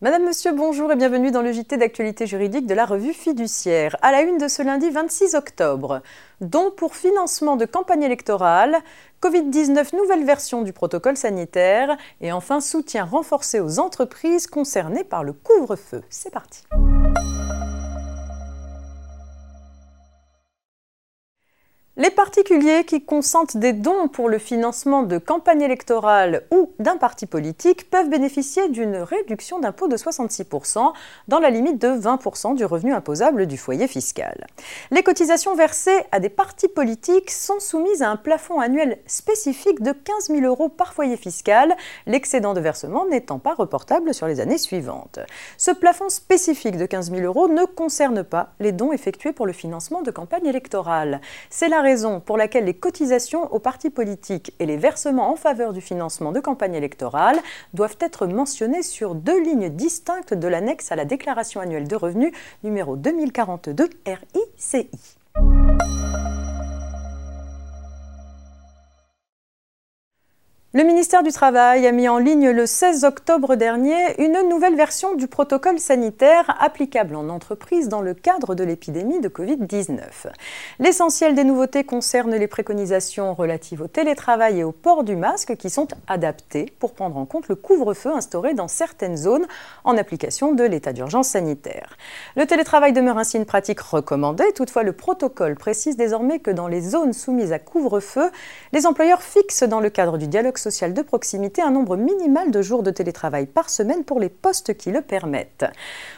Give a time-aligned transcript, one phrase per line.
[0.00, 3.96] Madame, Monsieur, bonjour et bienvenue dans le JT d'actualité juridique de la revue Fiduciaire.
[4.00, 6.02] À la une de ce lundi 26 octobre,
[6.40, 8.76] dont pour financement de campagne électorale,
[9.20, 15.32] Covid-19 nouvelle version du protocole sanitaire et enfin soutien renforcé aux entreprises concernées par le
[15.32, 16.04] couvre-feu.
[16.10, 16.62] C'est parti.
[22.00, 27.26] Les particuliers qui consentent des dons pour le financement de campagnes électorales ou d'un parti
[27.26, 30.92] politique peuvent bénéficier d'une réduction d'impôt de 66%
[31.26, 34.46] dans la limite de 20% du revenu imposable du foyer fiscal.
[34.92, 39.90] Les cotisations versées à des partis politiques sont soumises à un plafond annuel spécifique de
[39.90, 41.76] 15 000 euros par foyer fiscal,
[42.06, 45.18] l'excédent de versement n'étant pas reportable sur les années suivantes.
[45.56, 49.52] Ce plafond spécifique de 15 000 euros ne concerne pas les dons effectués pour le
[49.52, 51.20] financement de campagnes électorales.
[51.50, 55.72] C'est la raison pour laquelle les cotisations aux partis politiques et les versements en faveur
[55.72, 57.38] du financement de campagnes électorales
[57.72, 62.34] doivent être mentionnés sur deux lignes distinctes de l'annexe à la déclaration annuelle de revenus
[62.62, 64.90] numéro 2042 RICI.
[70.78, 75.16] Le ministère du Travail a mis en ligne le 16 octobre dernier une nouvelle version
[75.16, 79.98] du protocole sanitaire applicable en entreprise dans le cadre de l'épidémie de Covid-19.
[80.78, 85.68] L'essentiel des nouveautés concerne les préconisations relatives au télétravail et au port du masque qui
[85.68, 89.48] sont adaptées pour prendre en compte le couvre-feu instauré dans certaines zones
[89.82, 91.96] en application de l'état d'urgence sanitaire.
[92.36, 96.82] Le télétravail demeure ainsi une pratique recommandée, toutefois le protocole précise désormais que dans les
[96.82, 98.30] zones soumises à couvre-feu,
[98.72, 102.60] les employeurs fixent dans le cadre du dialogue social de proximité un nombre minimal de
[102.60, 105.64] jours de télétravail par semaine pour les postes qui le permettent.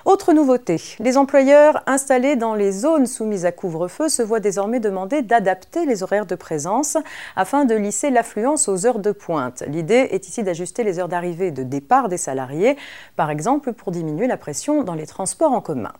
[0.04, 5.22] Autre nouveauté, les employeurs installés dans les zones soumises à couvre-feu se voient désormais demander
[5.22, 6.96] d'adapter les horaires de présence
[7.36, 9.62] afin de lisser l'affluence aux heures de pointe.
[9.68, 12.76] L'idée est ici d'ajuster les heures d'arrivée et de départ des salariés,
[13.14, 15.92] par exemple pour diminuer la pression dans les transports en commun.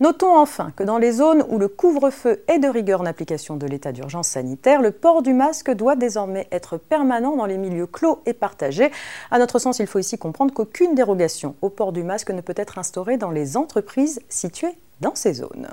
[0.00, 3.66] Notons enfin que dans les zones où le couvre-feu est de rigueur en application de
[3.66, 8.20] l'état d'urgence sanitaire, le port du masque doit désormais être permanent dans les milieux clos
[8.26, 8.90] et partagés.
[9.30, 12.54] À notre sens, il faut ici comprendre qu'aucune dérogation au port du masque ne peut
[12.56, 15.68] être instaurée dans les entreprises situées dans ces zones.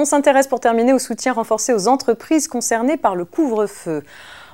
[0.00, 4.04] On s'intéresse pour terminer au soutien renforcé aux entreprises concernées par le couvre-feu.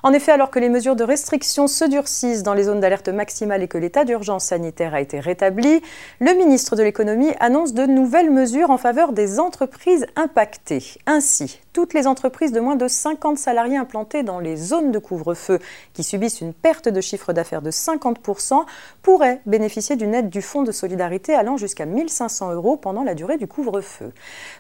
[0.05, 3.63] En effet, alors que les mesures de restriction se durcissent dans les zones d'alerte maximale
[3.63, 5.81] et que l'état d'urgence sanitaire a été rétabli,
[6.21, 10.99] le ministre de l'économie annonce de nouvelles mesures en faveur des entreprises impactées.
[11.07, 15.59] Ainsi, toutes les entreprises de moins de 50 salariés implantées dans les zones de couvre-feu
[15.93, 18.65] qui subissent une perte de chiffre d'affaires de 50%
[19.03, 23.39] pourraient bénéficier d'une aide du Fonds de solidarité allant jusqu'à 1500 euros pendant la durée
[23.39, 24.13] du couvre-feu.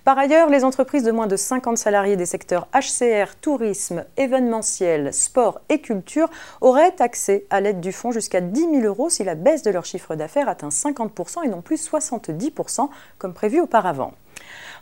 [0.04, 5.62] Par ailleurs, les entreprises de moins de 50 salariés des secteurs HCR, tourisme, événementiel, sport
[5.69, 6.31] et culture
[6.61, 9.84] auraient accès à l'aide du fonds jusqu'à 10 000 euros si la baisse de leur
[9.84, 14.12] chiffre d'affaires atteint 50% et non plus 70% comme prévu auparavant.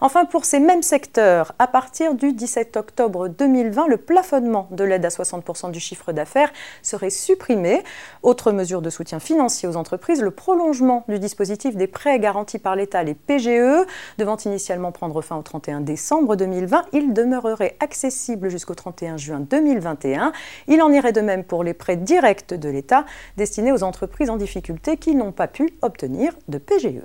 [0.04, 5.04] Enfin, pour ces mêmes secteurs, à partir du 17 octobre 2020, le plafonnement de l'aide
[5.04, 6.52] à 60% du chiffre d'affaires
[6.82, 7.84] serait supprimé.
[8.24, 12.74] Autre mesure de soutien financier aux entreprises, le prolongement du dispositif des prêts garantis par
[12.74, 13.86] l'État, les PGE,
[14.18, 20.32] devant initialement prendre fin au 31 décembre 2020, il demeurerait accessible jusqu'au 31 juin 2021.
[20.66, 23.04] Il en irait de même pour les prêts directs de l'État
[23.36, 27.04] destinés aux entreprises en difficulté qui n'ont pas pu obtenir de PGE.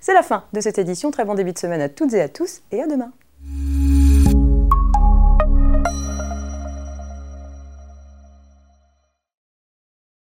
[0.00, 1.10] C'est la fin de cette édition.
[1.10, 3.12] Très bon début de semaine à toutes et à tous et à demain.